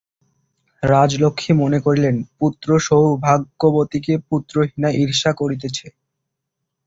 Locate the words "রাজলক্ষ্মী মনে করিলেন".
0.83-2.15